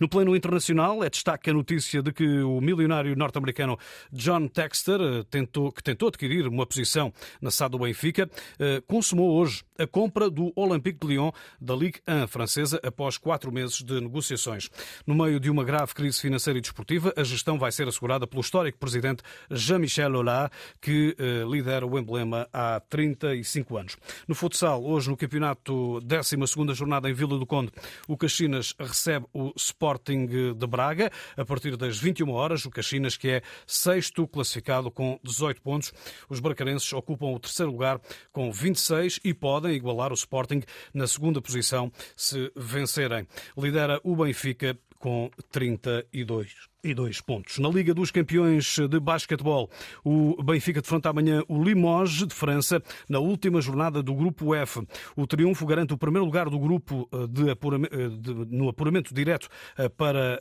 No 0.00 0.08
plano 0.08 0.34
internacional, 0.34 1.04
é 1.04 1.10
destaque 1.10 1.50
a 1.50 1.52
notícia 1.52 2.02
de 2.02 2.12
que 2.12 2.40
o 2.40 2.60
milionário 2.60 3.14
norte-americano 3.14 3.78
John 4.12 4.48
Texter, 4.48 5.00
eh, 5.00 5.22
tentou, 5.30 5.70
que 5.70 5.82
tentou 5.82 6.08
adquirir 6.08 6.48
uma 6.48 6.66
posição 6.66 7.12
na 7.40 7.50
SAD 7.50 7.72
do 7.72 7.78
Benfica, 7.78 8.28
eh, 8.58 8.82
consumou 8.86 9.38
hoje 9.38 9.62
a 9.82 9.86
compra 9.86 10.30
do 10.30 10.52
Olympique 10.54 11.00
de 11.00 11.12
Lyon 11.12 11.32
da 11.60 11.74
Ligue 11.74 12.00
1 12.06 12.28
francesa 12.28 12.80
após 12.84 13.18
quatro 13.18 13.50
meses 13.50 13.82
de 13.82 14.00
negociações. 14.00 14.70
No 15.04 15.14
meio 15.14 15.40
de 15.40 15.50
uma 15.50 15.64
grave 15.64 15.92
crise 15.92 16.20
financeira 16.20 16.58
e 16.58 16.62
desportiva, 16.62 17.12
a 17.16 17.24
gestão 17.24 17.58
vai 17.58 17.72
ser 17.72 17.88
assegurada 17.88 18.26
pelo 18.26 18.40
histórico 18.40 18.78
presidente 18.78 19.22
Jean-Michel 19.50 20.14
Aulas, 20.14 20.50
que 20.80 21.16
eh, 21.18 21.44
lidera 21.48 21.84
o 21.84 21.98
emblema 21.98 22.48
há 22.52 22.80
35 22.80 23.76
anos. 23.76 23.96
No 24.28 24.34
futsal, 24.34 24.84
hoje 24.84 25.10
no 25.10 25.16
campeonato 25.16 26.00
12 26.00 26.36
jornada 26.74 27.10
em 27.10 27.12
Vila 27.12 27.38
do 27.38 27.46
Conde, 27.46 27.72
o 28.06 28.16
Caxinas 28.16 28.74
recebe 28.78 29.26
o 29.32 29.52
Sporting 29.56 30.26
de 30.54 30.66
Braga. 30.66 31.10
A 31.36 31.44
partir 31.44 31.76
das 31.76 31.98
21 31.98 32.30
horas, 32.30 32.64
o 32.64 32.70
Caxinas, 32.70 33.16
que 33.16 33.28
é 33.28 33.42
sexto 33.66 34.28
classificado 34.28 34.90
com 34.90 35.18
18 35.24 35.60
pontos. 35.60 35.92
Os 36.28 36.38
bracarenses 36.38 36.92
ocupam 36.92 37.26
o 37.26 37.40
terceiro 37.40 37.72
lugar 37.72 38.00
com 38.32 38.52
26 38.52 39.20
e 39.24 39.34
podem 39.34 39.71
igualar 39.74 40.12
o 40.12 40.14
Sporting 40.14 40.62
na 40.92 41.06
segunda 41.06 41.40
posição 41.40 41.90
se 42.16 42.50
vencerem. 42.56 43.26
Lidera 43.56 44.00
o 44.02 44.16
Benfica 44.16 44.78
com 45.02 45.28
32 45.50 46.54
e 46.84 46.94
dois 46.94 47.20
pontos. 47.20 47.58
Na 47.58 47.68
Liga 47.68 47.92
dos 47.92 48.12
Campeões 48.12 48.76
de 48.88 49.00
Basquetebol, 49.00 49.68
o 50.04 50.40
Benfica 50.44 50.80
defronta 50.80 51.10
amanhã 51.10 51.42
o 51.48 51.62
Limoges 51.62 52.24
de 52.26 52.32
França 52.32 52.80
na 53.08 53.18
última 53.18 53.60
jornada 53.60 54.00
do 54.00 54.14
Grupo 54.14 54.54
F. 54.54 54.86
O 55.16 55.26
triunfo 55.26 55.66
garante 55.66 55.92
o 55.92 55.98
primeiro 55.98 56.24
lugar 56.24 56.48
do 56.48 56.58
grupo 56.58 57.08
eh, 57.12 57.26
de 57.26 57.50
eh, 57.50 58.08
de, 58.20 58.34
no 58.56 58.68
apuramento 58.68 59.12
direto 59.12 59.48
eh, 59.76 59.88
para 59.88 60.40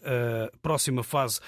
a 0.53 0.57
próxima 0.61 1.03
fase 1.03 1.39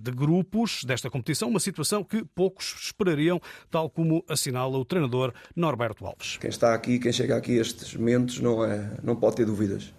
de 0.00 0.10
grupos 0.12 0.84
desta 0.84 1.10
competição, 1.10 1.48
uma 1.48 1.60
situação 1.60 2.04
que 2.04 2.24
poucos 2.34 2.74
esperariam, 2.80 3.40
tal 3.68 3.90
como 3.90 4.24
assinala 4.28 4.78
o 4.78 4.84
treinador 4.84 5.32
Norberto 5.56 6.06
Alves. 6.06 6.36
Quem 6.36 6.50
está 6.50 6.72
aqui, 6.72 6.98
quem 6.98 7.12
chega 7.12 7.36
aqui 7.36 7.58
a 7.58 7.62
estes 7.62 7.94
momentos, 7.94 8.40
não, 8.40 8.64
é, 8.64 8.96
não 9.02 9.16
pode 9.16 9.36
ter 9.36 9.46
dúvidas. 9.46 9.92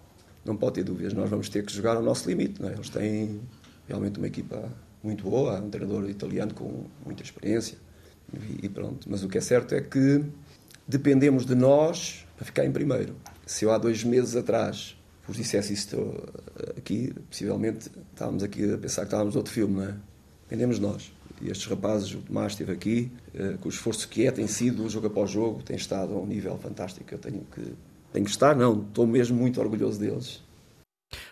Não 0.44 0.56
pode 0.56 0.74
ter 0.74 0.84
dúvidas. 0.84 1.12
Nós 1.12 1.30
vamos 1.30 1.48
ter 1.48 1.64
que 1.64 1.72
jogar 1.72 1.96
ao 1.96 2.02
nosso 2.02 2.28
limite. 2.28 2.64
É? 2.64 2.72
Eles 2.72 2.88
têm 2.88 3.40
realmente 3.88 4.18
uma 4.18 4.26
equipa 4.26 4.70
muito 5.02 5.24
boa, 5.24 5.60
um 5.60 5.70
treinador 5.70 6.08
italiano 6.08 6.54
com 6.54 6.84
muita 7.04 7.22
experiência 7.22 7.76
e, 8.62 8.68
pronto. 8.68 9.08
Mas 9.10 9.22
o 9.22 9.28
que 9.28 9.38
é 9.38 9.40
certo 9.40 9.74
é 9.74 9.80
que 9.80 10.24
dependemos 10.86 11.44
de 11.44 11.54
nós 11.54 12.26
para 12.36 12.46
ficar 12.46 12.64
em 12.64 12.72
primeiro. 12.72 13.14
Se 13.46 13.64
eu 13.64 13.72
há 13.72 13.78
dois 13.78 14.04
meses 14.04 14.36
atrás 14.36 14.96
vos 15.26 15.36
dissesse 15.36 15.72
isto 15.72 16.22
aqui, 16.76 17.12
possivelmente 17.28 17.90
estávamos 18.12 18.42
aqui 18.42 18.72
a 18.72 18.78
pensar 18.78 19.02
que 19.02 19.08
estávamos 19.08 19.36
outro 19.36 19.52
filme, 19.52 19.76
não 19.76 19.84
é? 19.84 19.94
Dependemos 20.44 20.76
de 20.76 20.82
nós. 20.82 21.12
E 21.40 21.50
estes 21.50 21.66
rapazes, 21.66 22.14
o 22.14 22.18
Tomás 22.18 22.52
esteve 22.52 22.72
aqui, 22.72 23.10
eh, 23.34 23.56
com 23.60 23.68
o 23.68 23.70
esforço 23.70 24.08
que 24.08 24.26
é, 24.26 24.30
tem 24.30 24.46
sido, 24.46 24.88
jogo 24.88 25.08
após 25.08 25.30
jogo, 25.30 25.62
tem 25.62 25.76
estado 25.76 26.14
a 26.14 26.18
um 26.18 26.26
nível 26.26 26.56
fantástico. 26.58 27.12
Eu 27.12 27.18
tenho 27.18 27.44
que, 27.52 27.74
tenho 28.12 28.24
que 28.24 28.30
estar, 28.30 28.54
não, 28.54 28.82
estou 28.82 29.06
mesmo 29.06 29.36
muito 29.38 29.60
orgulhoso 29.60 29.98
deles. 29.98 30.42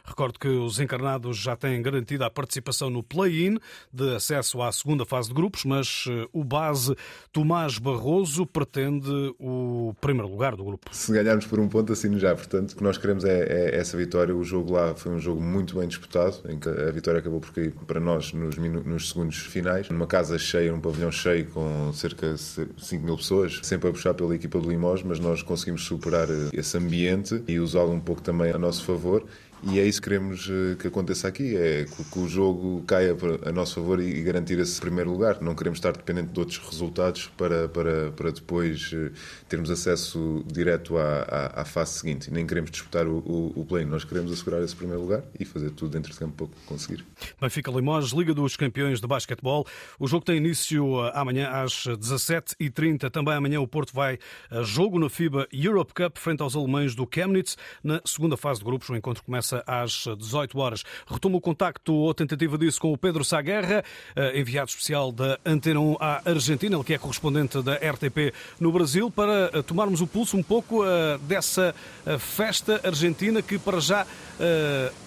Recordo 0.05 0.39
que 0.39 0.49
os 0.49 0.81
encarnados 0.81 1.37
já 1.37 1.57
têm 1.57 1.81
garantida 1.83 2.27
a 2.27 2.31
participação 2.31 2.91
no 2.91 3.03
play-in 3.03 3.59
de 3.93 4.15
acesso 4.17 4.63
à 4.63 4.71
segunda 4.73 5.05
fase 5.05 5.29
de 5.29 5.35
grupos, 5.35 5.65
mas 5.65 6.05
eh, 6.09 6.29
o 6.33 6.45
base 6.45 6.95
Tomás 7.33 7.79
Barroso 7.79 8.47
pretende 8.47 9.11
o 9.39 9.95
primeiro 10.01 10.29
lugar 10.29 10.57
do 10.57 10.65
grupo. 10.65 10.95
Se 10.95 11.13
ganharmos 11.13 11.47
por 11.47 11.59
um 11.59 11.69
ponto, 11.69 11.93
assino 11.93 12.19
já. 12.19 12.35
Portanto, 12.35 12.73
o 12.73 12.77
que 12.77 12.83
nós 12.83 12.99
queremos 12.99 13.25
é, 13.25 13.41
é, 13.41 13.79
essa 13.79 13.97
vitória. 13.97 14.35
O 14.35 14.45
jogo 14.45 14.73
lá 14.73 14.95
foi 14.95 15.13
um 15.13 15.19
jogo 15.19 15.41
muito 15.41 15.79
bem 15.79 15.89
disputado, 15.89 16.41
em 16.49 16.59
que 16.59 16.69
a 16.69 16.91
vitória 16.91 17.21
acabou 17.21 17.41
por 17.41 17.53
cair 17.53 17.73
para 17.87 18.01
nós 18.01 18.33
nos, 18.33 18.57
nos 18.57 19.09
segundos 19.09 19.39
finais. 19.39 19.89
Numa 19.89 20.07
casa 20.07 20.39
cheia, 20.39 20.73
num 20.73 20.81
pavilhão 20.81 21.11
cheio, 21.11 21.47
com 21.47 21.93
cerca 21.93 22.35
de 22.35 22.39
5 22.39 23.05
mil 23.05 23.17
pessoas, 23.17 23.61
sempre 23.63 23.89
a 23.89 23.93
puxar 23.93 24.15
pela 24.15 24.35
equipa 24.35 24.59
do 24.59 24.69
Limós, 24.69 25.03
mas 25.03 25.19
nós 25.19 25.43
conseguimos 25.43 25.85
superar 25.85 26.29
eh, 26.31 26.51
esse 26.53 26.77
ambiente 26.77 27.43
e 27.47 27.59
usá-lo 27.59 27.93
um 27.93 28.01
pouco 28.01 28.23
também 28.23 28.53
a 28.53 28.59
nosso 28.59 28.85
favor 28.85 29.25
e 29.63 29.79
é 29.79 29.87
isso 29.87 30.01
que 30.01 30.09
queremos 30.09 30.49
eh, 30.49 30.77
que 30.77 30.89
aconteça 30.89 31.29
aqui, 31.29 31.57
é 31.57 31.85
que 31.85 32.19
o 32.19 32.27
jogo 32.27 32.83
caia 32.87 33.15
a 33.45 33.53
nosso 33.53 33.75
favor 33.75 34.01
e 34.01 34.23
garantir 34.23 34.59
esse 34.59 34.81
primeiro 34.81 35.11
lugar. 35.11 35.41
Não 35.43 35.55
queremos 35.55 35.79
estar 35.79 35.93
dependente 35.93 36.33
de 36.33 36.41
outros 36.41 36.59
resultados 36.59 37.27
para, 37.37 37.69
para, 37.69 38.11
para 38.13 38.31
depois 38.31 38.91
eh, 38.95 39.11
termos 39.49 39.71
acesso 39.71 40.43
direto 40.47 40.97
à, 40.97 41.23
à, 41.23 41.61
à 41.61 41.65
fase 41.65 41.99
seguinte. 41.99 42.31
Nem 42.31 42.47
queremos 42.47 42.71
disputar 42.71 43.07
o, 43.07 43.19
o, 43.19 43.53
o 43.61 43.65
play, 43.67 43.85
nós 43.85 44.03
queremos 44.03 44.33
assegurar 44.33 44.63
esse 44.63 44.75
primeiro 44.75 45.03
lugar 45.03 45.23
e 45.39 45.45
fazer 45.45 45.71
tudo 45.71 45.91
dentro 45.91 46.11
de 46.11 46.19
campo 46.19 46.49
para 46.49 46.67
conseguir. 46.67 47.05
Benfica 47.41 47.71
Limoges, 47.71 48.13
Liga 48.13 48.33
dos 48.33 48.57
Campeões 48.57 48.99
de 48.99 49.07
Basquetebol. 49.07 49.67
O 49.99 50.07
jogo 50.07 50.25
tem 50.25 50.39
início 50.39 51.05
eh, 51.05 51.13
amanhã 51.15 51.51
às 51.51 51.73
17h30. 51.73 53.11
Também 53.11 53.35
amanhã 53.35 53.61
o 53.61 53.69
Porto 53.69 53.93
vai 53.93 54.19
a 54.51 54.63
jogo 54.63 54.99
na 54.99 55.11
FIBA 55.11 55.47
Europe 55.53 55.93
Cup 55.93 56.17
frente 56.17 56.41
aos 56.43 56.57
alemães 56.57 56.95
do 56.95 57.07
Chemnitz. 57.13 57.59
Na 57.85 58.01
segunda 58.07 58.39
fase 58.39 58.61
de 58.61 58.65
grupos, 58.65 58.89
o 58.89 58.97
encontro 58.97 59.23
começa 59.23 59.50
começa 59.51 59.65
às 59.67 60.05
18 60.19 60.59
horas. 60.59 60.85
Retomo 61.07 61.39
o 61.39 61.41
contacto 61.41 61.93
ou 61.93 62.15
tentativa 62.15 62.57
disso 62.57 62.81
com 62.81 62.93
o 62.93 62.99
Pedro 62.99 63.25
Saguerra, 63.25 63.85
eh, 64.15 64.41
enviado 64.41 64.71
especial 64.71 65.11
da 65.11 65.39
Antena 65.45 65.81
1 65.81 65.97
à 65.99 66.23
Argentina, 66.25 66.77
ele 66.77 66.85
que 66.85 66.95
é 66.95 66.99
correspondente 66.99 67.61
da 67.63 67.75
RTP 67.75 68.33
no 68.61 68.71
Brasil, 68.71 69.11
para 69.11 69.51
eh, 69.53 69.63
tomarmos 69.63 70.01
o 70.01 70.07
pulso 70.07 70.37
um 70.37 70.43
pouco 70.43 70.85
eh, 70.85 71.19
dessa 71.23 71.75
festa 72.19 72.81
argentina 72.85 73.43
que 73.43 73.59
para 73.59 73.81
já 73.81 74.07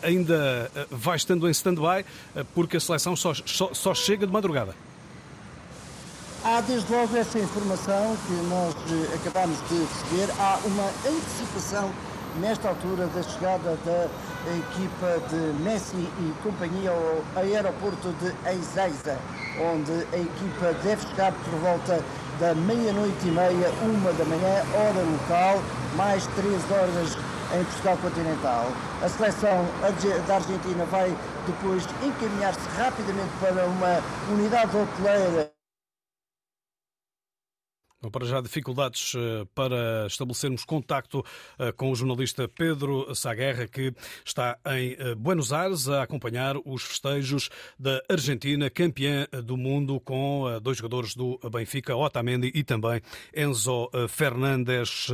ainda 0.02 0.72
vai 0.90 1.16
estando 1.16 1.48
em 1.48 1.52
stand-by, 1.52 2.06
porque 2.54 2.78
a 2.78 2.80
seleção 2.80 3.16
só, 3.16 3.34
só, 3.34 3.74
só 3.74 3.94
chega 3.94 4.26
de 4.28 4.32
madrugada. 4.32 4.76
Há 6.44 6.62
desde 6.62 6.92
logo 6.92 7.16
essa 7.16 7.40
informação 7.40 8.18
que 8.28 8.34
nós 8.50 8.76
acabamos 9.16 9.58
de 9.70 9.80
receber. 9.80 10.34
Há 10.40 10.60
uma 10.66 10.90
antecipação 11.10 11.92
nesta 12.40 12.70
altura 12.70 13.08
da 13.08 13.24
chegada 13.24 13.78
da 13.86 14.10
equipa 14.52 15.20
de 15.30 15.64
Messi 15.64 15.96
e 15.96 16.34
companhia 16.44 16.92
ao 16.92 17.42
aeroporto 17.42 18.14
de 18.20 18.28
Ezeiza, 18.50 19.18
onde 19.60 19.92
a 20.14 20.18
equipa 20.18 20.74
deve 20.84 21.08
chegar 21.08 21.32
por 21.32 21.60
volta 21.60 22.04
da 22.40 22.54
meia-noite 22.56 23.28
e 23.28 23.32
meia, 23.32 23.72
uma 23.84 24.12
da 24.14 24.26
manhã, 24.26 24.64
hora 24.74 25.04
local, 25.04 25.62
mais 25.96 26.26
três 26.36 26.62
horas 26.72 27.16
em 27.54 27.64
Portugal 27.64 27.98
continental. 27.98 28.66
A 29.04 29.10
seleção 29.10 29.66
da 30.28 30.36
Argentina 30.36 30.86
vai 30.86 31.16
depois 31.46 31.88
encaminhar-se 32.04 32.68
rapidamente 32.78 33.32
para 33.40 33.66
uma 33.66 34.02
unidade 34.34 34.76
hoteleira 34.76 35.53
para 38.12 38.26
já 38.26 38.42
dificuldades 38.42 39.14
eh, 39.16 39.46
para 39.54 40.08
estabelecermos 40.08 40.66
contacto 40.66 41.24
eh, 41.58 41.72
com 41.72 41.92
o 41.92 41.96
jornalista 41.96 42.48
Pedro 42.48 43.14
Saguerra, 43.16 43.68
que 43.68 43.94
está 44.26 44.58
em 44.68 44.96
eh, 44.98 45.16
Buenos 45.16 45.54
Aires 45.54 45.88
a 45.88 46.04
acompanhar 46.04 46.56
os 46.66 46.84
festejos 46.84 47.50
da 47.80 48.02
Argentina, 48.10 48.70
campeã 48.70 49.28
do 49.44 49.58
mundo, 49.58 50.00
com 50.00 50.60
dois 50.62 50.78
jogadores 50.78 51.16
do 51.16 51.40
Benfica, 51.52 51.96
Otamendi 51.96 52.52
e 52.54 52.64
também 52.64 53.02
Enzo 53.36 53.90
Fernandes, 54.08 55.08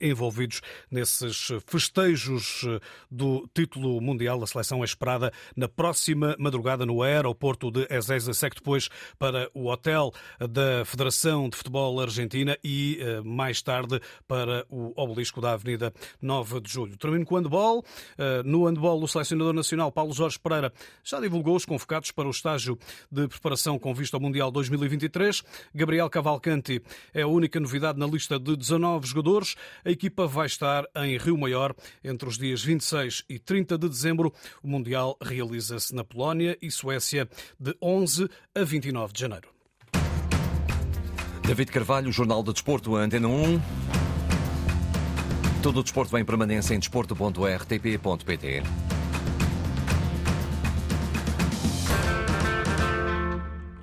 envolvidos 0.00 0.60
nesses 0.90 1.48
festejos 1.66 2.66
do 3.10 3.48
título 3.54 4.00
mundial. 4.00 4.42
A 4.42 4.46
seleção 4.46 4.82
é 4.82 4.84
esperada 4.84 5.32
na 5.56 5.68
próxima 5.68 6.36
madrugada 6.38 6.86
no 6.86 7.02
aeroporto 7.02 7.70
de 7.70 7.86
Ezeiza, 7.90 8.32
segue 8.32 8.56
depois 8.56 8.88
para 9.18 9.50
o 9.54 9.66
hotel 9.66 10.12
da 10.38 10.84
Federação 10.84 11.48
de 11.48 11.56
Futebol 11.56 12.00
Argentino 12.00 12.13
Argentina 12.14 12.56
e 12.62 12.98
eh, 13.00 13.20
mais 13.22 13.60
tarde 13.60 14.00
para 14.28 14.64
o 14.70 14.92
obelisco 14.96 15.40
da 15.40 15.52
Avenida 15.52 15.92
9 16.22 16.60
de 16.60 16.72
Julho. 16.72 16.96
Termino 16.96 17.24
com 17.24 17.34
o 17.34 17.38
handball. 17.38 17.84
Eh, 18.16 18.42
no 18.44 18.66
handball, 18.66 19.02
o 19.02 19.08
selecionador 19.08 19.52
nacional 19.52 19.90
Paulo 19.90 20.12
Jorge 20.12 20.38
Pereira 20.38 20.72
já 21.02 21.20
divulgou 21.20 21.56
os 21.56 21.66
convocados 21.66 22.12
para 22.12 22.28
o 22.28 22.30
estágio 22.30 22.78
de 23.10 23.26
preparação 23.26 23.78
com 23.78 23.92
vista 23.92 24.16
ao 24.16 24.20
Mundial 24.20 24.50
2023. 24.50 25.42
Gabriel 25.74 26.08
Cavalcanti 26.08 26.80
é 27.12 27.22
a 27.22 27.26
única 27.26 27.58
novidade 27.58 27.98
na 27.98 28.06
lista 28.06 28.38
de 28.38 28.56
19 28.56 29.06
jogadores. 29.06 29.56
A 29.84 29.90
equipa 29.90 30.26
vai 30.26 30.46
estar 30.46 30.84
em 30.96 31.18
Rio 31.18 31.36
Maior 31.36 31.74
entre 32.02 32.28
os 32.28 32.38
dias 32.38 32.62
26 32.62 33.24
e 33.28 33.38
30 33.38 33.76
de 33.76 33.88
dezembro. 33.88 34.32
O 34.62 34.68
Mundial 34.68 35.16
realiza-se 35.20 35.94
na 35.94 36.04
Polónia 36.04 36.56
e 36.62 36.70
Suécia 36.70 37.28
de 37.58 37.74
11 37.82 38.28
a 38.54 38.62
29 38.62 39.12
de 39.12 39.20
janeiro. 39.20 39.53
David 41.46 41.70
Carvalho, 41.70 42.10
Jornal 42.10 42.42
de 42.42 42.54
Desporto, 42.54 42.96
Antena 42.96 43.28
1. 43.28 43.60
Todo 45.62 45.80
o 45.80 45.82
desporto 45.82 46.16
em 46.16 46.24
permanência 46.24 46.74
em 46.74 46.78
desporto.rtp.pt. 46.78 48.62